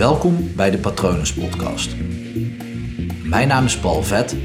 Welkom 0.00 0.54
bij 0.56 0.70
de 0.70 0.78
Patronus 0.78 1.34
Podcast. 1.34 1.96
Mijn 3.24 3.48
naam 3.48 3.64
is 3.64 3.78
Paul 3.78 4.02
Vet 4.02 4.36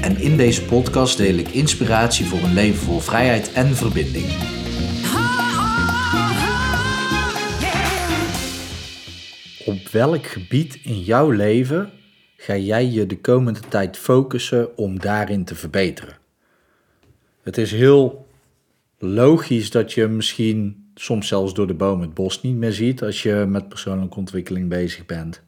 en 0.00 0.16
in 0.16 0.36
deze 0.36 0.64
podcast 0.64 1.16
deel 1.16 1.34
ik 1.34 1.48
inspiratie 1.48 2.26
voor 2.26 2.38
een 2.38 2.52
leven 2.52 2.78
vol 2.78 2.98
vrijheid 2.98 3.52
en 3.52 3.66
verbinding. 3.66 4.26
Op 9.66 9.88
welk 9.88 10.26
gebied 10.26 10.80
in 10.82 11.00
jouw 11.00 11.30
leven 11.30 11.90
ga 12.36 12.56
jij 12.56 12.86
je 12.86 13.06
de 13.06 13.20
komende 13.20 13.60
tijd 13.68 13.96
focussen 13.96 14.76
om 14.76 14.98
daarin 14.98 15.44
te 15.44 15.54
verbeteren? 15.54 16.16
Het 17.42 17.58
is 17.58 17.72
heel 17.72 18.26
logisch 18.98 19.70
dat 19.70 19.92
je 19.92 20.06
misschien 20.06 20.81
soms 20.94 21.28
zelfs 21.28 21.54
door 21.54 21.66
de 21.66 21.74
boom 21.74 22.00
het 22.00 22.14
bos 22.14 22.42
niet 22.42 22.56
meer 22.56 22.72
ziet 22.72 23.02
als 23.02 23.22
je 23.22 23.44
met 23.48 23.68
persoonlijke 23.68 24.16
ontwikkeling 24.16 24.68
bezig 24.68 25.06
bent. 25.06 25.42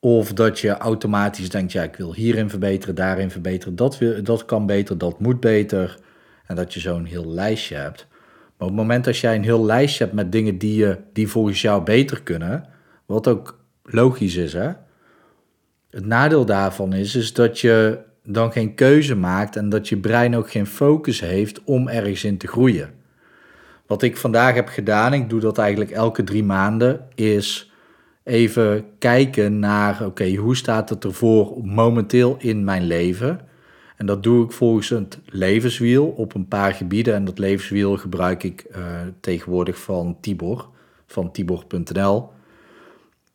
Of 0.00 0.32
dat 0.32 0.60
je 0.60 0.76
automatisch 0.76 1.50
denkt, 1.50 1.72
ja, 1.72 1.82
ik 1.82 1.96
wil 1.96 2.14
hierin 2.14 2.50
verbeteren, 2.50 2.94
daarin 2.94 3.30
verbeteren, 3.30 3.76
dat, 3.76 3.98
wil, 3.98 4.22
dat 4.22 4.44
kan 4.44 4.66
beter, 4.66 4.98
dat 4.98 5.20
moet 5.20 5.40
beter. 5.40 5.98
En 6.46 6.56
dat 6.56 6.74
je 6.74 6.80
zo'n 6.80 7.04
heel 7.04 7.28
lijstje 7.28 7.74
hebt. 7.74 8.06
Maar 8.56 8.68
op 8.68 8.76
het 8.76 8.86
moment 8.86 9.04
dat 9.04 9.18
jij 9.18 9.34
een 9.34 9.42
heel 9.42 9.64
lijstje 9.64 10.04
hebt 10.04 10.16
met 10.16 10.32
dingen 10.32 10.58
die, 10.58 10.76
je, 10.76 10.98
die 11.12 11.28
volgens 11.28 11.60
jou 11.60 11.82
beter 11.82 12.22
kunnen, 12.22 12.68
wat 13.06 13.28
ook 13.28 13.58
logisch 13.82 14.36
is, 14.36 14.52
hè? 14.52 14.70
Het 15.90 16.06
nadeel 16.06 16.44
daarvan 16.44 16.92
is, 16.92 17.14
is 17.14 17.32
dat 17.32 17.60
je 17.60 17.98
dan 18.24 18.52
geen 18.52 18.74
keuze 18.74 19.14
maakt 19.14 19.56
en 19.56 19.68
dat 19.68 19.88
je 19.88 19.96
brein 19.96 20.36
ook 20.36 20.50
geen 20.50 20.66
focus 20.66 21.20
heeft 21.20 21.64
om 21.64 21.88
ergens 21.88 22.24
in 22.24 22.38
te 22.38 22.46
groeien. 22.46 22.90
Wat 23.92 24.02
ik 24.02 24.16
vandaag 24.16 24.54
heb 24.54 24.68
gedaan, 24.68 25.12
ik 25.12 25.30
doe 25.30 25.40
dat 25.40 25.58
eigenlijk 25.58 25.90
elke 25.90 26.24
drie 26.24 26.44
maanden, 26.44 27.08
is 27.14 27.72
even 28.24 28.84
kijken 28.98 29.58
naar, 29.58 30.06
oké, 30.06 30.34
hoe 30.34 30.56
staat 30.56 30.88
het 30.88 31.04
ervoor 31.04 31.64
momenteel 31.64 32.36
in 32.38 32.64
mijn 32.64 32.82
leven? 32.82 33.40
En 33.96 34.06
dat 34.06 34.22
doe 34.22 34.44
ik 34.44 34.52
volgens 34.52 34.88
het 34.88 35.18
levenswiel 35.26 36.06
op 36.06 36.34
een 36.34 36.48
paar 36.48 36.72
gebieden. 36.74 37.14
En 37.14 37.24
dat 37.24 37.38
levenswiel 37.38 37.96
gebruik 37.96 38.42
ik 38.42 38.66
uh, 38.70 38.76
tegenwoordig 39.20 39.78
van 39.80 40.16
Tibor, 40.20 40.68
van 41.06 41.32
tibor.nl. 41.32 42.30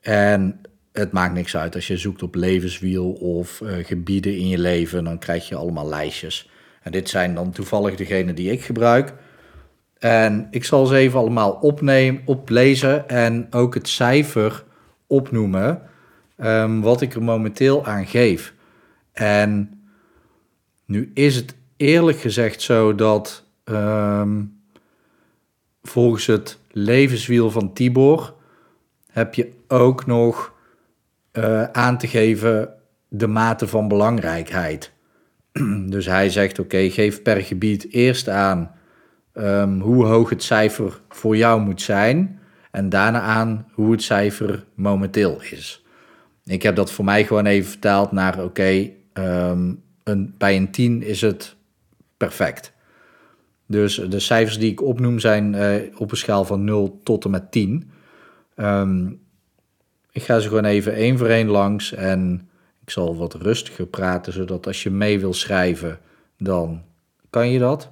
En 0.01 0.61
het 0.91 1.11
maakt 1.11 1.33
niks 1.33 1.57
uit 1.57 1.75
als 1.75 1.87
je 1.87 1.97
zoekt 1.97 2.23
op 2.23 2.35
levenswiel 2.35 3.11
of 3.11 3.61
uh, 3.61 3.85
gebieden 3.85 4.37
in 4.37 4.47
je 4.47 4.59
leven, 4.59 5.03
dan 5.03 5.19
krijg 5.19 5.47
je 5.47 5.55
allemaal 5.55 5.87
lijstjes. 5.87 6.49
En 6.81 6.91
dit 6.91 7.09
zijn 7.09 7.33
dan 7.33 7.51
toevallig 7.51 7.95
degene 7.95 8.33
die 8.33 8.51
ik 8.51 8.61
gebruik. 8.61 9.13
En 9.99 10.47
ik 10.51 10.63
zal 10.63 10.85
ze 10.85 10.95
even 10.95 11.19
allemaal 11.19 11.51
opnemen, 11.51 12.21
oplezen 12.25 13.09
en 13.09 13.47
ook 13.51 13.73
het 13.73 13.87
cijfer 13.87 14.63
opnoemen 15.07 15.81
um, 16.37 16.81
wat 16.81 17.01
ik 17.01 17.13
er 17.13 17.23
momenteel 17.23 17.85
aan 17.85 18.05
geef. 18.05 18.53
En 19.11 19.79
nu 20.85 21.11
is 21.13 21.35
het 21.35 21.55
eerlijk 21.77 22.17
gezegd 22.17 22.61
zo 22.61 22.95
dat 22.95 23.43
um, 23.65 24.61
volgens 25.81 26.25
het 26.25 26.59
levenswiel 26.71 27.51
van 27.51 27.73
Tibor 27.73 28.33
heb 29.11 29.33
je 29.33 29.51
ook 29.67 30.05
nog 30.05 30.53
uh, 31.33 31.63
aan 31.63 31.97
te 31.97 32.07
geven 32.07 32.73
de 33.07 33.27
mate 33.27 33.67
van 33.67 33.87
belangrijkheid. 33.87 34.91
dus 35.93 36.05
hij 36.05 36.29
zegt: 36.29 36.59
oké, 36.59 36.89
geef 36.89 37.21
per 37.21 37.41
gebied 37.41 37.91
eerst 37.91 38.29
aan 38.29 38.76
um, 39.39 39.79
hoe 39.79 40.05
hoog 40.05 40.29
het 40.29 40.43
cijfer 40.43 41.01
voor 41.09 41.37
jou 41.37 41.61
moet 41.61 41.81
zijn. 41.81 42.39
En 42.71 42.89
daarna 42.89 43.21
aan 43.21 43.67
hoe 43.73 43.91
het 43.91 44.03
cijfer 44.03 44.65
momenteel 44.73 45.41
is. 45.41 45.85
Ik 46.45 46.63
heb 46.63 46.75
dat 46.75 46.91
voor 46.91 47.05
mij 47.05 47.25
gewoon 47.25 47.45
even 47.45 47.69
vertaald 47.69 48.11
naar: 48.11 48.43
oké, 48.43 48.89
um, 49.13 49.83
bij 50.37 50.55
een 50.55 50.71
10 50.71 51.03
is 51.03 51.21
het 51.21 51.55
perfect. 52.17 52.73
Dus 53.65 53.95
de 53.95 54.19
cijfers 54.19 54.59
die 54.59 54.71
ik 54.71 54.81
opnoem 54.81 55.19
zijn 55.19 55.53
uh, 55.53 55.75
op 55.97 56.11
een 56.11 56.17
schaal 56.17 56.45
van 56.45 56.63
0 56.63 56.99
tot 57.03 57.25
en 57.25 57.31
met 57.31 57.51
10. 57.51 57.91
Um, 58.55 59.19
ik 60.11 60.23
ga 60.23 60.39
ze 60.39 60.47
gewoon 60.47 60.65
even 60.65 60.93
één 60.93 61.17
voor 61.17 61.27
één 61.27 61.47
langs 61.47 61.93
en 61.93 62.49
ik 62.81 62.89
zal 62.89 63.17
wat 63.17 63.33
rustiger 63.33 63.87
praten, 63.87 64.33
zodat 64.33 64.67
als 64.67 64.83
je 64.83 64.89
mee 64.89 65.19
wil 65.19 65.33
schrijven, 65.33 65.99
dan 66.37 66.81
kan 67.29 67.49
je 67.49 67.59
dat. 67.59 67.91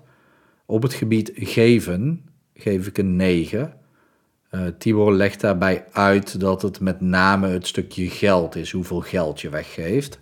Op 0.66 0.81
het 0.81 0.94
gebied 0.94 1.31
geven 1.36 2.30
geef 2.53 2.88
ik 2.88 2.98
een 2.98 3.16
9. 3.16 3.74
Uh, 4.52 4.62
Tibor 4.78 5.14
legt 5.14 5.42
daarbij 5.42 5.86
uit 5.92 6.40
dat 6.40 6.62
het 6.62 6.80
met 6.80 7.02
name 7.02 7.48
het 7.48 7.68
stukje 7.68 8.09
geld 8.09 8.56
is, 8.56 8.72
hoeveel 8.72 9.02
geld 9.02 9.42
je 9.42 9.50
weggeeft. 9.50 10.20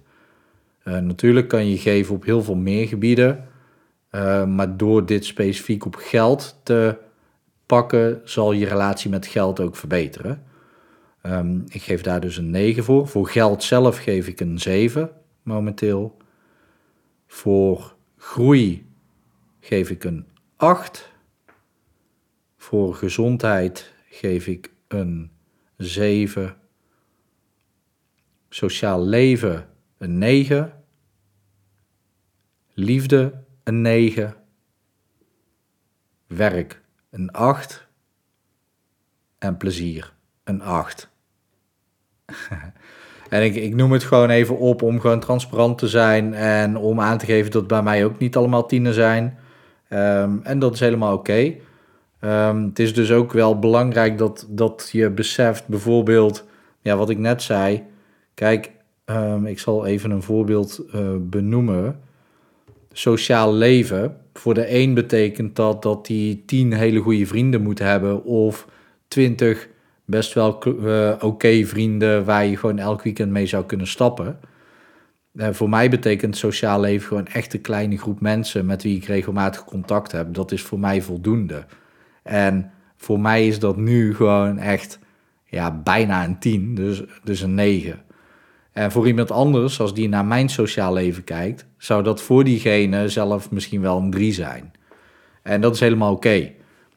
Uh, 0.86 0.98
natuurlijk 0.98 1.48
kan 1.48 1.70
je 1.70 1.78
geven 1.78 2.16
op 2.16 2.26
heel 2.26 2.44
veel 2.44 2.56
meer 2.56 2.88
gebieden, 2.88 3.48
uh, 4.12 4.46
maar 4.46 4.78
door 4.78 5.06
dit 5.06 5.26
specifiek 5.26 5.86
op 5.86 5.96
geld 5.96 6.60
te 6.64 6.98
pakken, 7.66 8.22
zal 8.24 8.52
je 8.52 8.66
relatie 8.66 9.10
met 9.10 9.28
geld 9.28 9.60
ook 9.60 9.76
verbeteren. 9.76 10.44
Um, 11.26 11.64
ik 11.68 11.82
geef 11.82 12.02
daar 12.02 12.22
dus 12.22 12.38
een 12.38 12.50
9 12.50 12.84
voor. 12.84 13.08
Voor 13.08 13.28
geld 13.28 13.64
zelf 13.64 13.98
geef 13.98 14.28
ik 14.28 14.40
een 14.40 14.60
7 14.60 15.10
momenteel. 15.44 16.18
Voor 17.28 17.96
groei 18.18 18.86
geef 19.60 19.90
ik 19.90 20.04
een 20.04 20.26
8. 20.56 21.12
Voor 22.58 22.96
gezondheid 22.96 23.94
geef 24.10 24.48
ik 24.48 24.72
een 24.88 25.32
7. 25.78 26.58
Sociaal 28.50 29.06
leven 29.06 29.70
een 29.98 30.18
9. 30.18 30.84
Liefde 32.74 33.44
een 33.64 33.82
9. 33.82 34.36
Werk 36.28 36.82
een 37.10 37.32
8. 37.32 37.88
En 39.38 39.58
plezier 39.58 40.14
een 40.44 40.62
8. 40.62 41.10
en 43.30 43.44
ik, 43.44 43.56
ik 43.56 43.76
noem 43.76 43.92
het 43.92 44.04
gewoon 44.04 44.30
even 44.30 44.58
op 44.58 44.82
om 44.82 45.00
gewoon 45.00 45.20
transparant 45.20 45.78
te 45.78 45.88
zijn 45.88 46.34
en 46.34 46.78
om 46.78 47.00
aan 47.00 47.18
te 47.18 47.26
geven 47.26 47.52
dat 47.52 47.68
bij 47.68 47.84
mij 47.84 48.06
ook 48.06 48.20
niet 48.20 48.36
allemaal 48.36 48.66
tienen 48.66 48.94
zijn. 48.94 49.38
Um, 49.94 50.40
en 50.44 50.60
dat 50.60 50.74
is 50.74 50.80
helemaal 50.80 51.14
oké. 51.14 51.54
Um, 52.22 52.64
het 52.64 52.80
is 52.80 52.94
dus 52.94 53.12
ook 53.12 53.34
wel 53.34 53.60
belangrijk 53.60 54.18
dat, 54.18 54.48
dat 54.50 54.90
je 54.92 55.10
beseft, 55.10 55.68
bijvoorbeeld, 55.68 56.46
ja, 56.82 56.98
wat 56.98 57.10
ik 57.10 57.18
net 57.18 57.42
zei. 57.42 57.84
Kijk, 58.34 58.72
um, 59.06 59.46
ik 59.46 59.60
zal 59.60 59.86
even 59.86 60.12
een 60.12 60.24
voorbeeld 60.24 60.84
uh, 60.96 61.02
benoemen. 61.20 62.00
Sociaal 62.92 63.54
leven. 63.54 64.18
Voor 64.34 64.54
de 64.54 64.74
een 64.74 64.94
betekent 64.94 65.56
dat 65.56 65.82
dat 65.82 66.08
hij 66.08 66.42
tien 66.46 66.74
hele 66.74 67.00
goede 67.00 67.26
vrienden 67.26 67.62
moet 67.62 67.80
hebben 67.80 68.24
of 68.24 68.68
twintig 69.08 69.68
best 70.06 70.34
wel 70.34 70.60
uh, 70.68 71.14
oké 71.20 71.66
vrienden 71.66 72.26
waar 72.26 72.46
je 72.46 72.58
gewoon 72.58 72.80
elk 72.80 73.04
weekend 73.04 73.32
mee 73.32 73.46
zou 73.46 73.66
kunnen 73.66 73.88
stappen. 73.88 74.40
Uh, 75.34 75.48
voor 75.52 75.70
mij 75.70 75.90
betekent 75.90 76.38
sociaal 76.38 76.80
leven 76.80 77.08
gewoon 77.08 77.28
echt 77.28 77.54
een 77.54 77.62
kleine 77.62 77.98
groep 77.98 78.20
mensen 78.20 78.66
met 78.66 78.84
wie 78.84 78.96
ik 78.96 79.06
regelmatig 79.06 79.64
contact 79.64 80.12
heb. 80.12 80.34
Dat 80.34 80.52
is 80.52 80.62
voor 80.62 80.80
mij 80.80 81.02
voldoende. 81.02 81.66
En 82.24 82.72
voor 82.96 83.20
mij 83.20 83.48
is 83.48 83.60
dat 83.60 83.78
nu 83.78 84.16
gewoon 84.16 84.58
echt 84.58 85.00
ja, 85.46 85.72
bijna 85.72 86.24
een 86.24 86.40
10, 86.40 86.76
dus, 86.76 87.04
dus 87.24 87.42
een 87.42 87.54
9. 87.54 88.02
En 88.72 88.92
voor 88.92 89.08
iemand 89.08 89.32
anders, 89.32 89.80
als 89.80 89.94
die 89.94 90.10
naar 90.10 90.26
mijn 90.26 90.50
sociaal 90.50 90.94
leven 90.94 91.24
kijkt, 91.24 91.66
zou 91.78 92.04
dat 92.04 92.22
voor 92.22 92.44
diegene 92.44 93.10
zelf 93.10 93.52
misschien 93.52 93.82
wel 93.82 93.98
een 93.98 94.12
3 94.12 94.34
zijn. 94.34 94.72
En 95.42 95.62
dat 95.62 95.74
is 95.74 95.80
helemaal 95.80 96.14
oké. 96.14 96.52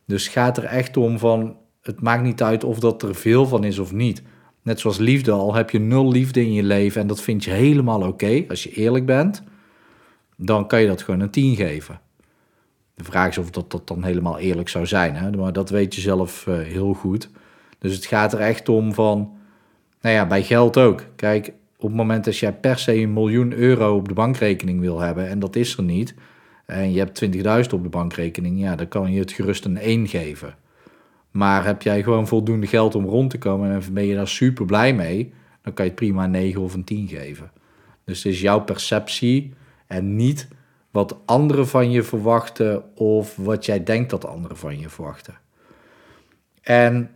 Dus 0.07 0.25
het 0.25 0.33
gaat 0.33 0.57
er 0.57 0.65
echt 0.65 0.97
om 0.97 1.19
van 1.19 1.57
het 1.83 2.01
maakt 2.01 2.23
niet 2.23 2.43
uit 2.43 2.65
of 2.65 2.79
dat 2.79 3.03
er 3.03 3.15
veel 3.15 3.47
van 3.47 3.65
is 3.65 3.79
of 3.79 3.93
niet. 3.93 4.23
Net 4.67 4.81
zoals 4.81 4.99
liefde, 4.99 5.31
al 5.31 5.55
heb 5.55 5.71
je 5.71 5.79
nul 5.79 6.11
liefde 6.11 6.41
in 6.41 6.53
je 6.53 6.63
leven 6.63 7.01
en 7.01 7.07
dat 7.07 7.21
vind 7.21 7.45
je 7.45 7.51
helemaal 7.51 8.03
oké, 8.03 8.45
als 8.49 8.63
je 8.63 8.71
eerlijk 8.71 9.07
bent, 9.07 9.43
dan 10.37 10.67
kan 10.67 10.81
je 10.81 10.87
dat 10.87 11.03
gewoon 11.03 11.21
een 11.21 11.31
10 11.31 11.57
geven. 11.57 12.01
De 12.95 13.05
vraag 13.05 13.29
is 13.29 13.39
of 13.39 13.51
dat, 13.51 13.71
dat 13.71 13.87
dan 13.87 14.05
helemaal 14.05 14.39
eerlijk 14.39 14.69
zou 14.69 14.87
zijn, 14.87 15.15
hè? 15.15 15.31
maar 15.31 15.53
dat 15.53 15.71
weet 15.71 15.95
je 15.95 16.01
zelf 16.01 16.47
uh, 16.47 16.59
heel 16.59 16.95
goed. 16.95 17.31
Dus 17.79 17.95
het 17.95 18.07
gaat 18.07 18.33
er 18.33 18.41
echt 18.41 18.69
om 18.69 18.95
van, 18.95 19.33
nou 20.01 20.15
ja, 20.15 20.27
bij 20.27 20.43
geld 20.43 20.77
ook. 20.77 21.05
Kijk, 21.17 21.53
op 21.77 21.89
het 21.89 21.97
moment 21.97 22.25
dat 22.25 22.39
jij 22.39 22.53
per 22.53 22.79
se 22.79 22.95
een 22.95 23.13
miljoen 23.13 23.53
euro 23.53 23.97
op 23.97 24.09
de 24.09 24.15
bankrekening 24.15 24.81
wil 24.81 25.01
hebben 25.01 25.29
en 25.29 25.39
dat 25.39 25.57
is 25.57 25.77
er 25.77 25.83
niet, 25.83 26.15
en 26.65 26.93
je 26.93 26.99
hebt 26.99 27.25
20.000 27.25 27.73
op 27.75 27.83
de 27.83 27.89
bankrekening, 27.89 28.61
ja, 28.61 28.77
dan 28.77 28.89
kan 28.89 29.13
je 29.13 29.21
het 29.21 29.33
gerust 29.33 29.65
een 29.65 29.79
1 29.79 30.09
geven. 30.09 30.55
Maar 31.37 31.65
heb 31.65 31.83
jij 31.83 32.03
gewoon 32.03 32.27
voldoende 32.27 32.67
geld 32.67 32.95
om 32.95 33.05
rond 33.05 33.31
te 33.31 33.39
komen 33.39 33.71
en 33.71 33.93
ben 33.93 34.07
je 34.07 34.15
daar 34.15 34.29
super 34.29 34.65
blij 34.65 34.95
mee, 34.95 35.33
dan 35.63 35.73
kan 35.73 35.85
je 35.85 35.91
het 35.91 36.01
prima 36.01 36.25
een 36.25 36.31
9 36.31 36.61
of 36.61 36.75
een 36.75 36.85
10 36.85 37.09
geven. 37.09 37.51
Dus 38.05 38.23
het 38.23 38.33
is 38.33 38.41
jouw 38.41 38.61
perceptie 38.61 39.55
en 39.87 40.17
niet 40.17 40.49
wat 40.91 41.17
anderen 41.25 41.69
van 41.69 41.91
je 41.91 42.03
verwachten 42.03 42.97
of 42.97 43.37
wat 43.37 43.67
jij 43.67 43.83
denkt 43.83 44.11
dat 44.11 44.27
anderen 44.27 44.57
van 44.57 44.79
je 44.79 44.89
verwachten. 44.89 45.39
En 46.63 47.11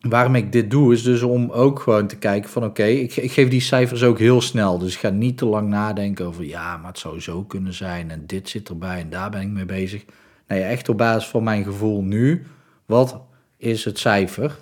waarom 0.00 0.34
ik 0.34 0.52
dit 0.52 0.70
doe, 0.70 0.92
is 0.92 1.02
dus 1.02 1.22
om 1.22 1.50
ook 1.50 1.80
gewoon 1.80 2.06
te 2.06 2.18
kijken 2.18 2.50
van 2.50 2.64
oké, 2.64 2.84
ik, 2.84 3.16
ik, 3.16 3.32
geef 3.32 3.48
die 3.48 3.60
cijfers 3.60 4.02
ook 4.02 4.18
heel 4.18 4.40
snel. 4.40 4.78
Dus 4.78 4.94
ik 4.94 5.00
ga 5.00 5.10
niet 5.10 5.38
te 5.38 5.46
lang 5.46 5.68
nadenken 5.68 6.26
over 6.26 6.44
ja, 6.44 6.76
maar 6.76 6.90
het 6.90 6.98
zou 6.98 7.20
zo 7.20 7.42
kunnen 7.42 7.74
zijn 7.74 8.10
en 8.10 8.26
dit 8.26 8.48
zit 8.48 8.68
erbij 8.68 9.00
en 9.00 9.10
daar 9.10 9.30
ben 9.30 9.40
ik 9.40 9.48
mee 9.48 9.64
bezig. 9.64 10.04
Nee, 10.48 10.62
echt 10.62 10.88
op 10.88 10.98
basis 10.98 11.28
van 11.28 11.42
mijn 11.42 11.64
gevoel 11.64 12.02
nu, 12.02 12.46
wat 12.86 13.20
is 13.56 13.84
het 13.84 13.98
cijfer? 13.98 14.56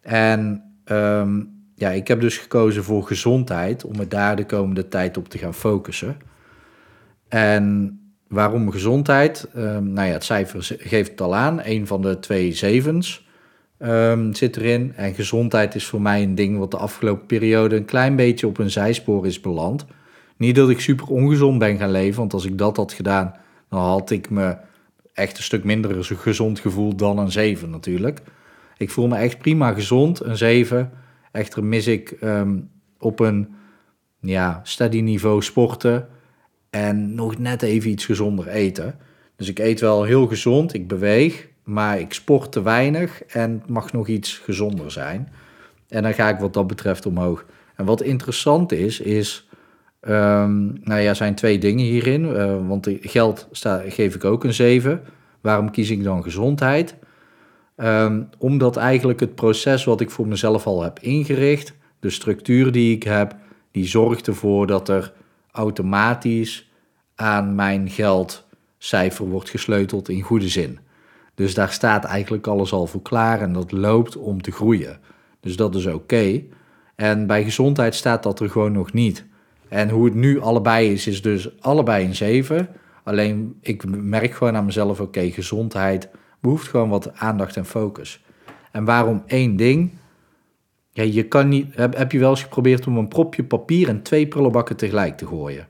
En 0.00 0.62
ehm, 0.84 1.42
ja, 1.74 1.90
ik 1.90 2.08
heb 2.08 2.20
dus 2.20 2.38
gekozen 2.38 2.84
voor 2.84 3.06
gezondheid, 3.06 3.84
om 3.84 3.96
me 3.96 4.08
daar 4.08 4.36
de 4.36 4.46
komende 4.46 4.88
tijd 4.88 5.16
op 5.16 5.28
te 5.28 5.38
gaan 5.38 5.54
focussen. 5.54 6.16
En 7.28 7.98
waarom 8.28 8.70
gezondheid? 8.70 9.48
Um, 9.56 9.92
nou 9.92 10.06
ja, 10.06 10.12
het 10.12 10.24
cijfer 10.24 10.76
geeft 10.78 11.10
het 11.10 11.20
al 11.20 11.34
aan, 11.34 11.60
een 11.64 11.86
van 11.86 12.02
de 12.02 12.18
twee 12.18 12.52
zevens. 12.52 13.26
Um, 13.78 14.34
zit 14.34 14.56
erin. 14.56 14.92
En 14.96 15.14
gezondheid 15.14 15.74
is 15.74 15.86
voor 15.86 16.02
mij 16.02 16.22
een 16.22 16.34
ding 16.34 16.58
wat 16.58 16.70
de 16.70 16.76
afgelopen 16.76 17.26
periode 17.26 17.76
een 17.76 17.84
klein 17.84 18.16
beetje 18.16 18.46
op 18.46 18.58
een 18.58 18.70
zijspoor 18.70 19.26
is 19.26 19.40
beland. 19.40 19.86
Niet 20.36 20.54
dat 20.54 20.70
ik 20.70 20.80
super 20.80 21.06
ongezond 21.06 21.58
ben 21.58 21.76
gaan 21.76 21.90
leven, 21.90 22.18
want 22.18 22.32
als 22.32 22.44
ik 22.44 22.58
dat 22.58 22.76
had 22.76 22.92
gedaan, 22.92 23.34
dan 23.68 23.80
had 23.80 24.10
ik 24.10 24.30
me 24.30 24.56
echt 25.18 25.36
een 25.36 25.42
stuk 25.42 25.64
minder 25.64 26.04
gezond 26.04 26.58
gevoel 26.60 26.96
dan 26.96 27.18
een 27.18 27.32
7 27.32 27.70
natuurlijk. 27.70 28.20
Ik 28.76 28.90
voel 28.90 29.08
me 29.08 29.16
echt 29.16 29.38
prima 29.38 29.72
gezond, 29.72 30.24
een 30.24 30.36
7. 30.36 30.90
Echter 31.32 31.64
mis 31.64 31.86
ik 31.86 32.16
um, 32.22 32.70
op 32.98 33.20
een 33.20 33.54
ja, 34.20 34.60
steady 34.62 35.00
niveau 35.00 35.42
sporten 35.42 36.08
en 36.70 37.14
nog 37.14 37.38
net 37.38 37.62
even 37.62 37.90
iets 37.90 38.04
gezonder 38.04 38.48
eten. 38.48 38.98
Dus 39.36 39.48
ik 39.48 39.58
eet 39.58 39.80
wel 39.80 40.02
heel 40.02 40.26
gezond, 40.26 40.74
ik 40.74 40.88
beweeg, 40.88 41.48
maar 41.64 42.00
ik 42.00 42.12
sport 42.12 42.52
te 42.52 42.62
weinig 42.62 43.22
en 43.24 43.52
het 43.52 43.68
mag 43.68 43.92
nog 43.92 44.08
iets 44.08 44.38
gezonder 44.38 44.90
zijn. 44.90 45.32
En 45.88 46.02
dan 46.02 46.14
ga 46.14 46.28
ik 46.28 46.38
wat 46.38 46.54
dat 46.54 46.66
betreft 46.66 47.06
omhoog. 47.06 47.44
En 47.76 47.84
wat 47.84 48.02
interessant 48.02 48.72
is, 48.72 49.00
is, 49.00 49.47
um, 50.00 50.80
nou 50.82 51.00
ja, 51.00 51.14
zijn 51.14 51.34
twee 51.34 51.58
dingen 51.58 51.84
hierin. 51.84 52.24
Uh, 52.24 52.68
want 52.68 52.88
geld 53.00 53.48
geef 53.88 54.14
ik 54.14 54.24
ook 54.24 54.44
een 54.44 54.54
7. 54.54 55.02
Waarom 55.40 55.70
kies 55.70 55.90
ik 55.90 56.02
dan 56.02 56.22
gezondheid? 56.22 56.96
Um, 57.76 58.28
omdat 58.38 58.76
eigenlijk 58.76 59.20
het 59.20 59.34
proces 59.34 59.84
wat 59.84 60.00
ik 60.00 60.10
voor 60.10 60.26
mezelf 60.26 60.66
al 60.66 60.82
heb 60.82 60.98
ingericht, 60.98 61.74
de 62.00 62.10
structuur 62.10 62.72
die 62.72 62.94
ik 62.94 63.02
heb, 63.02 63.36
die 63.70 63.86
zorgt 63.86 64.26
ervoor 64.26 64.66
dat 64.66 64.88
er 64.88 65.12
automatisch 65.52 66.70
aan 67.14 67.54
mijn 67.54 67.90
geldcijfer 67.90 69.26
wordt 69.28 69.50
gesleuteld 69.50 70.08
in 70.08 70.22
goede 70.22 70.48
zin. 70.48 70.78
Dus 71.34 71.54
daar 71.54 71.72
staat 71.72 72.04
eigenlijk 72.04 72.46
alles 72.46 72.72
al 72.72 72.86
voor 72.86 73.02
klaar 73.02 73.40
en 73.40 73.52
dat 73.52 73.72
loopt 73.72 74.16
om 74.16 74.42
te 74.42 74.52
groeien. 74.52 75.00
Dus 75.40 75.56
dat 75.56 75.74
is 75.74 75.86
oké. 75.86 76.42
En 76.94 77.26
bij 77.26 77.44
gezondheid 77.44 77.94
staat 77.94 78.22
dat 78.22 78.40
er 78.40 78.50
gewoon 78.50 78.72
nog 78.72 78.92
niet. 78.92 79.26
En 79.68 79.90
hoe 79.90 80.04
het 80.04 80.14
nu 80.14 80.40
allebei 80.40 80.92
is, 80.92 81.06
is 81.06 81.22
dus 81.22 81.60
allebei 81.60 82.04
een 82.04 82.14
7. 82.14 82.68
Alleen 83.04 83.58
ik 83.60 83.84
merk 83.86 84.32
gewoon 84.32 84.56
aan 84.56 84.64
mezelf, 84.64 85.00
oké, 85.00 85.30
gezondheid 85.30 86.08
behoeft 86.40 86.68
gewoon 86.68 86.88
wat 86.88 87.14
aandacht 87.14 87.56
en 87.56 87.64
focus. 87.64 88.24
En 88.72 88.84
waarom 88.84 89.22
één 89.26 89.56
ding? 89.56 89.90
Ja, 90.90 91.02
je 91.02 91.22
kan 91.22 91.48
niet, 91.48 91.74
heb, 91.74 91.96
heb 91.96 92.12
je 92.12 92.18
wel 92.18 92.30
eens 92.30 92.42
geprobeerd 92.42 92.86
om 92.86 92.96
een 92.96 93.08
propje 93.08 93.44
papier 93.44 93.88
en 93.88 94.02
twee 94.02 94.28
prullenbakken 94.28 94.76
tegelijk 94.76 95.16
te 95.16 95.26
gooien? 95.26 95.68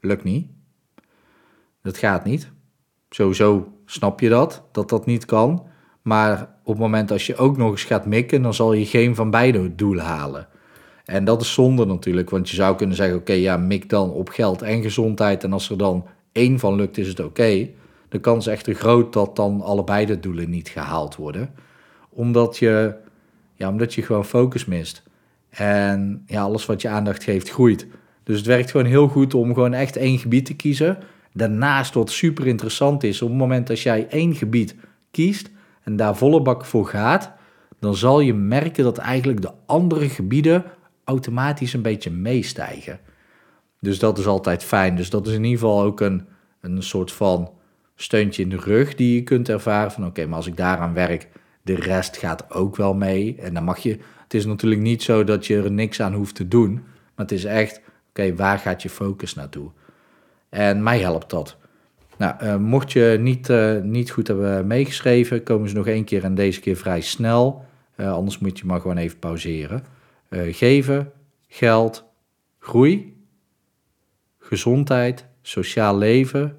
Lukt 0.00 0.24
niet. 0.24 0.46
Dat 1.82 1.98
gaat 1.98 2.24
niet. 2.24 2.50
Sowieso 3.10 3.72
snap 3.84 4.20
je 4.20 4.28
dat, 4.28 4.62
dat 4.72 4.88
dat 4.88 5.06
niet 5.06 5.24
kan. 5.24 5.66
Maar 6.02 6.40
op 6.62 6.72
het 6.72 6.78
moment 6.78 7.10
als 7.10 7.26
je 7.26 7.36
ook 7.36 7.56
nog 7.56 7.70
eens 7.70 7.84
gaat 7.84 8.06
mikken, 8.06 8.42
dan 8.42 8.54
zal 8.54 8.72
je 8.72 8.86
geen 8.86 9.14
van 9.14 9.30
beide 9.30 9.74
doelen 9.74 10.04
halen. 10.04 10.48
En 11.06 11.24
dat 11.24 11.40
is 11.40 11.52
zonde 11.52 11.84
natuurlijk, 11.84 12.30
want 12.30 12.48
je 12.50 12.56
zou 12.56 12.76
kunnen 12.76 12.96
zeggen: 12.96 13.16
oké, 13.16 13.32
ja, 13.32 13.56
mik 13.56 13.88
dan 13.88 14.10
op 14.10 14.28
geld 14.28 14.62
en 14.62 14.82
gezondheid. 14.82 15.44
En 15.44 15.52
als 15.52 15.70
er 15.70 15.78
dan 15.78 16.06
één 16.32 16.58
van 16.58 16.74
lukt, 16.74 16.98
is 16.98 17.08
het 17.08 17.20
oké. 17.20 17.68
De 18.08 18.18
kans 18.18 18.46
is 18.46 18.52
echter 18.52 18.74
groot 18.74 19.12
dat 19.12 19.36
dan 19.36 19.60
allebei 19.60 20.06
de 20.06 20.20
doelen 20.20 20.50
niet 20.50 20.68
gehaald 20.68 21.16
worden. 21.16 21.50
Omdat 22.08 22.58
je, 22.58 22.94
ja, 23.54 23.68
omdat 23.68 23.94
je 23.94 24.02
gewoon 24.02 24.24
focus 24.24 24.64
mist. 24.64 25.02
En 25.50 26.22
ja, 26.26 26.42
alles 26.42 26.66
wat 26.66 26.82
je 26.82 26.88
aandacht 26.88 27.24
geeft, 27.24 27.50
groeit. 27.50 27.86
Dus 28.22 28.36
het 28.36 28.46
werkt 28.46 28.70
gewoon 28.70 28.86
heel 28.86 29.08
goed 29.08 29.34
om 29.34 29.54
gewoon 29.54 29.72
echt 29.72 29.96
één 29.96 30.18
gebied 30.18 30.46
te 30.46 30.54
kiezen. 30.54 30.98
Daarnaast, 31.32 31.94
wat 31.94 32.10
super 32.10 32.46
interessant 32.46 33.02
is, 33.02 33.22
op 33.22 33.28
het 33.28 33.38
moment 33.38 33.66
dat 33.66 33.80
jij 33.80 34.06
één 34.08 34.34
gebied 34.34 34.74
kiest 35.10 35.50
en 35.82 35.96
daar 35.96 36.16
volle 36.16 36.42
bak 36.42 36.64
voor 36.64 36.86
gaat, 36.86 37.32
dan 37.80 37.94
zal 37.94 38.20
je 38.20 38.34
merken 38.34 38.84
dat 38.84 38.98
eigenlijk 38.98 39.42
de 39.42 39.52
andere 39.66 40.08
gebieden 40.08 40.64
automatisch 41.06 41.72
een 41.72 41.82
beetje 41.82 42.10
meestijgen. 42.10 43.00
Dus 43.80 43.98
dat 43.98 44.18
is 44.18 44.26
altijd 44.26 44.64
fijn. 44.64 44.96
Dus 44.96 45.10
dat 45.10 45.26
is 45.26 45.32
in 45.32 45.44
ieder 45.44 45.58
geval 45.58 45.82
ook 45.82 46.00
een, 46.00 46.26
een 46.60 46.82
soort 46.82 47.12
van 47.12 47.50
steuntje 47.94 48.42
in 48.42 48.48
de 48.48 48.56
rug 48.56 48.94
die 48.94 49.14
je 49.14 49.22
kunt 49.22 49.48
ervaren. 49.48 49.92
Van 49.92 50.06
oké, 50.06 50.26
maar 50.26 50.36
als 50.36 50.46
ik 50.46 50.56
daaraan 50.56 50.94
werk, 50.94 51.28
de 51.62 51.74
rest 51.74 52.16
gaat 52.16 52.50
ook 52.50 52.76
wel 52.76 52.94
mee. 52.94 53.36
En 53.40 53.54
dan 53.54 53.64
mag 53.64 53.78
je. 53.78 53.98
Het 54.22 54.34
is 54.34 54.46
natuurlijk 54.46 54.80
niet 54.80 55.02
zo 55.02 55.24
dat 55.24 55.46
je 55.46 55.62
er 55.62 55.70
niks 55.70 56.00
aan 56.00 56.14
hoeft 56.14 56.34
te 56.34 56.48
doen. 56.48 56.72
Maar 56.72 57.26
het 57.26 57.32
is 57.32 57.44
echt, 57.44 57.80
oké, 58.08 58.34
waar 58.34 58.58
gaat 58.58 58.82
je 58.82 58.90
focus 58.90 59.34
naartoe? 59.34 59.70
En 60.48 60.82
mij 60.82 60.98
helpt 60.98 61.30
dat. 61.30 61.56
Nou, 62.16 62.34
uh, 62.42 62.56
mocht 62.56 62.92
je 62.92 63.16
niet, 63.20 63.48
uh, 63.48 63.80
niet 63.82 64.10
goed 64.10 64.26
hebben 64.26 64.66
meegeschreven, 64.66 65.42
komen 65.42 65.68
ze 65.68 65.74
nog 65.74 65.86
één 65.86 66.04
keer 66.04 66.24
en 66.24 66.34
deze 66.34 66.60
keer 66.60 66.76
vrij 66.76 67.00
snel. 67.00 67.64
Uh, 67.96 68.12
anders 68.12 68.38
moet 68.38 68.58
je 68.58 68.66
maar 68.66 68.80
gewoon 68.80 68.96
even 68.96 69.18
pauzeren. 69.18 69.84
Geven, 70.44 71.12
geld, 71.48 72.04
groei, 72.58 73.16
gezondheid, 74.38 75.26
sociaal 75.42 75.98
leven, 75.98 76.58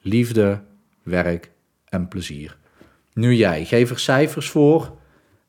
liefde, 0.00 0.60
werk 1.02 1.50
en 1.88 2.08
plezier. 2.08 2.56
Nu 3.12 3.34
jij, 3.34 3.64
geef 3.64 3.90
er 3.90 3.98
cijfers 3.98 4.48
voor. 4.50 4.92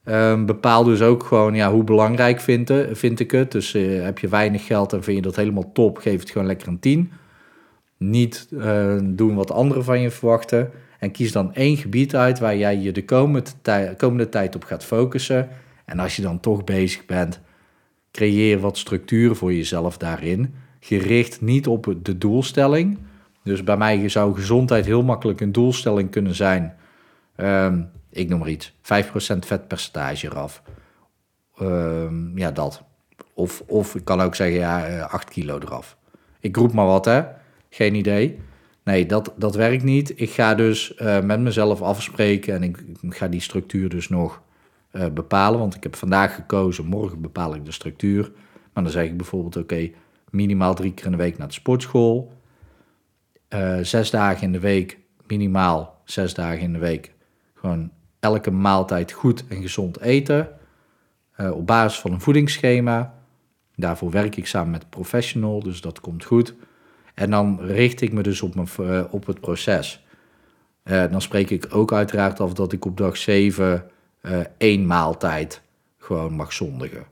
Um, 0.05 0.45
bepaal 0.45 0.83
dus 0.83 1.01
ook 1.01 1.23
gewoon 1.23 1.55
ja, 1.55 1.71
hoe 1.71 1.83
belangrijk 1.83 2.39
vind, 2.39 2.71
vind 2.91 3.19
ik 3.19 3.31
het. 3.31 3.51
Dus 3.51 3.73
uh, 3.73 4.03
heb 4.03 4.19
je 4.19 4.27
weinig 4.27 4.65
geld 4.65 4.93
en 4.93 5.03
vind 5.03 5.17
je 5.17 5.23
dat 5.23 5.35
helemaal 5.35 5.71
top, 5.71 5.97
geef 5.97 6.19
het 6.19 6.29
gewoon 6.29 6.47
lekker 6.47 6.67
een 6.67 6.79
10. 6.79 7.11
Niet 7.97 8.47
uh, 8.51 8.97
doen 9.03 9.35
wat 9.35 9.51
anderen 9.51 9.83
van 9.83 10.01
je 10.01 10.11
verwachten. 10.11 10.71
En 10.99 11.11
kies 11.11 11.31
dan 11.31 11.53
één 11.53 11.77
gebied 11.77 12.15
uit 12.15 12.39
waar 12.39 12.57
jij 12.57 12.77
je 12.77 12.91
de 12.91 13.05
komende, 13.05 13.51
komende 13.97 14.29
tijd 14.29 14.55
op 14.55 14.63
gaat 14.63 14.85
focussen. 14.85 15.49
En 15.85 15.99
als 15.99 16.15
je 16.15 16.21
dan 16.21 16.39
toch 16.39 16.63
bezig 16.63 17.05
bent, 17.05 17.41
creëer 18.11 18.59
wat 18.59 18.77
structuur 18.77 19.35
voor 19.35 19.53
jezelf 19.53 19.97
daarin. 19.97 20.53
Gericht 20.79 21.41
niet 21.41 21.67
op 21.67 21.95
de 22.01 22.17
doelstelling. 22.17 22.97
Dus 23.43 23.63
bij 23.63 23.77
mij 23.77 24.09
zou 24.09 24.35
gezondheid 24.35 24.85
heel 24.85 25.03
makkelijk 25.03 25.41
een 25.41 25.51
doelstelling 25.51 26.11
kunnen 26.11 26.35
zijn. 26.35 26.75
Um, 27.37 27.89
ik 28.09 28.29
noem 28.29 28.39
maar 28.39 28.49
iets, 28.49 28.71
5% 28.71 28.75
vetpercentage 29.39 30.25
eraf. 30.27 30.61
Um, 31.61 32.37
ja, 32.37 32.51
dat. 32.51 32.83
Of, 33.33 33.63
of 33.67 33.95
ik 33.95 34.05
kan 34.05 34.21
ook 34.21 34.35
zeggen, 34.35 34.57
ja, 34.57 35.01
8 35.01 35.27
eh, 35.27 35.33
kilo 35.33 35.59
eraf. 35.59 35.97
Ik 36.39 36.55
roep 36.55 36.73
maar 36.73 36.85
wat, 36.85 37.05
hè. 37.05 37.23
Geen 37.69 37.95
idee. 37.95 38.39
Nee, 38.83 39.05
dat, 39.05 39.33
dat 39.37 39.55
werkt 39.55 39.83
niet. 39.83 40.19
Ik 40.19 40.29
ga 40.29 40.55
dus 40.55 40.93
uh, 40.97 41.21
met 41.21 41.39
mezelf 41.39 41.81
afspreken 41.81 42.55
en 42.55 42.63
ik, 42.63 42.83
ga 43.01 43.27
die 43.27 43.41
structuur 43.41 43.89
dus 43.89 44.09
nog 44.09 44.41
uh, 44.95 45.05
bepalen. 45.07 45.59
Want 45.59 45.75
ik 45.75 45.83
heb 45.83 45.95
vandaag 45.95 46.35
gekozen, 46.35 46.85
morgen 46.85 47.21
bepaal 47.21 47.55
ik 47.55 47.65
de 47.65 47.71
structuur. 47.71 48.31
Maar 48.73 48.83
dan 48.83 48.91
zeg 48.91 49.05
ik 49.05 49.17
bijvoorbeeld, 49.17 49.57
oké, 49.57 49.89
minimaal 50.29 50.73
drie 50.73 50.93
keer 50.93 51.05
in 51.05 51.11
de 51.11 51.17
week 51.17 51.37
naar 51.37 51.47
de 51.47 51.53
sportschool. 51.53 52.33
Uh, 53.49 53.77
zes 53.81 54.09
dagen 54.09 54.43
in 54.43 54.51
de 54.51 54.59
week, 54.59 54.99
minimaal 55.27 56.01
zes 56.03 56.33
dagen 56.33 56.59
in 56.59 56.73
de 56.73 56.79
week, 56.79 57.13
gewoon 57.53 57.91
elke 58.19 58.51
maaltijd 58.51 59.11
goed 59.11 59.47
en 59.47 59.61
gezond 59.61 59.99
eten. 59.99 60.49
Uh, 61.37 61.51
op 61.51 61.67
basis 61.67 61.99
van 61.99 62.11
een 62.11 62.21
voedingsschema. 62.21 63.13
Daarvoor 63.75 64.11
werk 64.11 64.35
ik 64.35 64.47
samen 64.47 64.71
met 64.71 64.89
professional, 64.89 65.63
dus 65.63 65.81
dat 65.81 65.99
komt 65.99 66.23
goed. 66.23 66.53
En 67.13 67.29
dan 67.29 67.59
richt 67.61 68.01
ik 68.01 68.13
me 68.13 68.23
dus 68.23 68.41
op, 68.41 68.55
mijn, 68.55 69.07
op 69.09 69.25
het 69.25 69.39
proces. 69.39 70.05
Dan 70.83 71.21
spreek 71.21 71.49
ik 71.49 71.67
ook 71.69 71.93
uiteraard 71.93 72.39
af 72.39 72.53
dat 72.53 72.71
ik 72.71 72.85
op 72.85 72.97
dag 72.97 73.17
7 73.17 73.89
één 74.57 74.85
maaltijd 74.85 75.61
gewoon 75.97 76.33
mag 76.33 76.53
zondigen. 76.53 77.05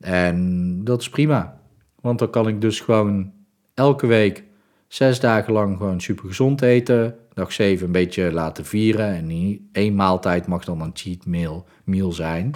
En 0.00 0.80
dat 0.84 1.00
is 1.00 1.08
prima. 1.08 1.60
Want 2.00 2.18
dan 2.18 2.30
kan 2.30 2.48
ik 2.48 2.60
dus 2.60 2.80
gewoon 2.80 3.32
elke 3.74 4.06
week 4.06 4.44
zes 4.88 5.20
dagen 5.20 5.52
lang 5.52 5.76
gewoon 5.76 6.00
super 6.00 6.28
gezond 6.28 6.62
eten 6.62 7.16
dag 7.36 7.52
7 7.52 7.86
een 7.86 7.92
beetje 7.92 8.32
laten 8.32 8.64
vieren. 8.64 9.14
En 9.14 9.60
één 9.72 9.94
maaltijd 9.94 10.46
mag 10.46 10.64
dan 10.64 10.80
een 10.80 10.90
cheat 10.94 11.26
meal, 11.26 11.64
meal 11.84 12.12
zijn. 12.12 12.50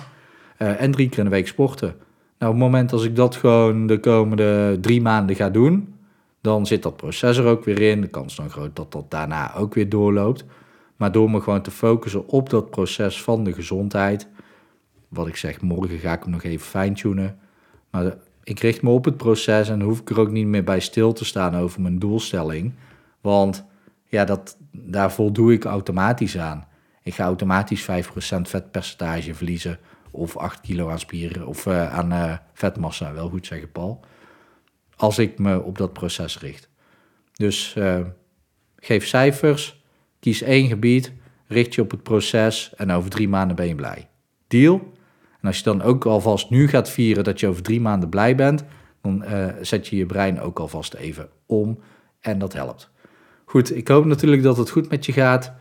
Uh, 0.58 0.80
en 0.80 0.90
drie 0.90 1.08
keer 1.08 1.18
in 1.18 1.24
de 1.24 1.30
week 1.30 1.46
sporten. 1.46 1.94
Nou, 2.38 2.52
op 2.52 2.58
het 2.58 2.68
moment 2.68 2.92
als 2.92 3.04
ik 3.04 3.16
dat 3.16 3.36
gewoon 3.36 3.86
de 3.86 4.00
komende 4.00 4.78
drie 4.80 5.00
maanden 5.00 5.36
ga 5.36 5.50
doen, 5.50 5.94
dan 6.40 6.66
zit 6.66 6.82
dat 6.82 6.96
proces 6.96 7.36
er 7.36 7.44
ook 7.44 7.64
weer 7.64 7.80
in. 7.80 8.00
De 8.00 8.06
kans 8.06 8.26
is 8.26 8.36
dan 8.36 8.50
groot 8.50 8.76
dat 8.76 8.92
dat 8.92 9.10
daarna 9.10 9.54
ook 9.54 9.74
weer 9.74 9.88
doorloopt. 9.88 10.44
Maar 11.00 11.12
door 11.12 11.30
me 11.30 11.40
gewoon 11.40 11.62
te 11.62 11.70
focussen 11.70 12.28
op 12.28 12.50
dat 12.50 12.70
proces 12.70 13.22
van 13.22 13.44
de 13.44 13.52
gezondheid. 13.52 14.28
Wat 15.08 15.26
ik 15.26 15.36
zeg, 15.36 15.60
morgen 15.60 15.98
ga 15.98 16.12
ik 16.12 16.22
hem 16.22 16.30
nog 16.30 16.42
even 16.42 16.66
fine-tunen. 16.66 17.38
Maar 17.90 18.16
ik 18.42 18.58
richt 18.58 18.82
me 18.82 18.90
op 18.90 19.04
het 19.04 19.16
proces 19.16 19.68
en 19.68 19.80
hoef 19.80 20.00
ik 20.00 20.10
er 20.10 20.20
ook 20.20 20.30
niet 20.30 20.46
meer 20.46 20.64
bij 20.64 20.80
stil 20.80 21.12
te 21.12 21.24
staan 21.24 21.56
over 21.56 21.80
mijn 21.80 21.98
doelstelling. 21.98 22.72
Want 23.20 23.64
ja, 24.04 24.24
dat, 24.24 24.56
daar 24.70 25.12
voldoe 25.12 25.52
ik 25.52 25.64
automatisch 25.64 26.38
aan. 26.38 26.66
Ik 27.02 27.14
ga 27.14 27.24
automatisch 27.24 27.82
5% 27.82 27.86
vetpercentage 28.42 29.34
verliezen 29.34 29.78
of 30.10 30.36
8 30.36 30.60
kilo 30.60 30.90
aan 30.90 30.98
spieren 30.98 31.46
of 31.46 31.66
uh, 31.66 31.92
aan 31.92 32.12
uh, 32.12 32.36
vetmassa, 32.52 33.12
wel 33.12 33.28
goed 33.28 33.46
zeggen 33.46 33.72
Paul. 33.72 34.00
Als 34.96 35.18
ik 35.18 35.38
me 35.38 35.62
op 35.62 35.78
dat 35.78 35.92
proces 35.92 36.38
richt. 36.38 36.68
Dus 37.32 37.74
uh, 37.78 38.00
geef 38.76 39.06
cijfers, 39.06 39.79
kies 40.20 40.42
één 40.42 40.68
gebied, 40.68 41.12
richt 41.46 41.74
je 41.74 41.82
op 41.82 41.90
het 41.90 42.02
proces 42.02 42.72
en 42.76 42.90
over 42.90 43.10
drie 43.10 43.28
maanden 43.28 43.56
ben 43.56 43.66
je 43.66 43.74
blij. 43.74 44.08
Deal? 44.48 44.92
En 45.40 45.46
als 45.46 45.56
je 45.56 45.64
dan 45.64 45.82
ook 45.82 46.04
alvast 46.04 46.50
nu 46.50 46.68
gaat 46.68 46.90
vieren 46.90 47.24
dat 47.24 47.40
je 47.40 47.46
over 47.46 47.62
drie 47.62 47.80
maanden 47.80 48.08
blij 48.08 48.34
bent, 48.34 48.64
dan 49.02 49.24
zet 49.60 49.86
je 49.86 49.96
je 49.96 50.06
brein 50.06 50.40
ook 50.40 50.58
alvast 50.58 50.94
even 50.94 51.28
om 51.46 51.78
en 52.20 52.38
dat 52.38 52.52
helpt. 52.52 52.90
Goed, 53.44 53.76
ik 53.76 53.88
hoop 53.88 54.04
natuurlijk 54.04 54.42
dat 54.42 54.56
het 54.56 54.70
goed 54.70 54.90
met 54.90 55.06
je 55.06 55.12
gaat. 55.12 55.52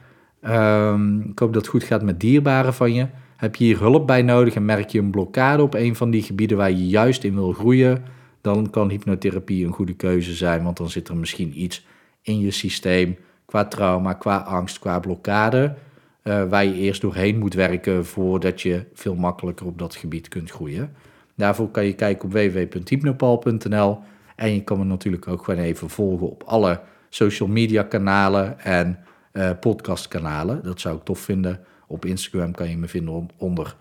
Um, 0.41 1.21
ik 1.21 1.39
hoop 1.39 1.53
dat 1.53 1.61
het 1.61 1.71
goed 1.71 1.83
gaat 1.83 2.03
met 2.03 2.19
dierbaren 2.19 2.73
van 2.73 2.93
je. 2.93 3.07
Heb 3.35 3.55
je 3.55 3.63
hier 3.63 3.79
hulp 3.79 4.07
bij 4.07 4.21
nodig 4.21 4.55
en 4.55 4.65
merk 4.65 4.89
je 4.89 4.99
een 4.99 5.11
blokkade 5.11 5.63
op 5.63 5.73
een 5.73 5.95
van 5.95 6.11
die 6.11 6.21
gebieden 6.21 6.57
waar 6.57 6.71
je 6.71 6.87
juist 6.87 7.23
in 7.23 7.33
wil 7.33 7.53
groeien, 7.53 8.03
dan 8.41 8.69
kan 8.69 8.89
hypnotherapie 8.89 9.65
een 9.65 9.73
goede 9.73 9.93
keuze 9.93 10.33
zijn, 10.33 10.63
want 10.63 10.77
dan 10.77 10.89
zit 10.89 11.07
er 11.07 11.17
misschien 11.17 11.61
iets 11.61 11.85
in 12.21 12.39
je 12.39 12.51
systeem 12.51 13.17
qua 13.49 13.65
trauma, 13.65 14.13
qua 14.13 14.37
angst, 14.37 14.79
qua 14.79 14.99
blokkade, 14.99 15.75
uh, 16.23 16.49
waar 16.49 16.65
je 16.65 16.73
eerst 16.73 17.01
doorheen 17.01 17.37
moet 17.37 17.53
werken 17.53 18.05
voordat 18.05 18.61
je 18.61 18.85
veel 18.93 19.15
makkelijker 19.15 19.65
op 19.65 19.77
dat 19.77 19.95
gebied 19.95 20.27
kunt 20.27 20.51
groeien. 20.51 20.95
Daarvoor 21.35 21.69
kan 21.69 21.85
je 21.85 21.93
kijken 21.93 22.25
op 22.25 22.31
www.hypnopal.nl 22.31 23.99
en 24.35 24.53
je 24.53 24.63
kan 24.63 24.77
me 24.77 24.83
natuurlijk 24.83 25.27
ook 25.27 25.43
gewoon 25.43 25.59
even 25.59 25.89
volgen 25.89 26.29
op 26.29 26.43
alle 26.43 26.81
social 27.09 27.49
media 27.49 27.83
kanalen 27.83 28.59
en 28.59 28.99
uh, 29.33 29.49
podcastkanalen. 29.59 30.63
Dat 30.63 30.79
zou 30.79 30.97
ik 30.97 31.03
tof 31.03 31.19
vinden. 31.19 31.59
Op 31.87 32.05
Instagram 32.05 32.51
kan 32.51 32.69
je 32.69 32.77
me 32.77 32.87
vinden 32.87 33.29
onder 33.37 33.75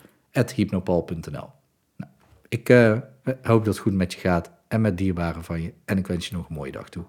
hypnopal.nl. 0.54 1.50
Nou, 1.96 2.12
ik 2.48 2.68
uh, 2.68 2.96
hoop 3.42 3.64
dat 3.64 3.74
het 3.74 3.78
goed 3.78 3.94
met 3.94 4.12
je 4.12 4.20
gaat 4.20 4.50
en 4.68 4.80
met 4.80 4.98
dierbaren 4.98 5.44
van 5.44 5.62
je. 5.62 5.72
En 5.84 5.98
ik 5.98 6.06
wens 6.06 6.28
je 6.28 6.36
nog 6.36 6.48
een 6.48 6.54
mooie 6.54 6.72
dag 6.72 6.88
toe. 6.88 7.04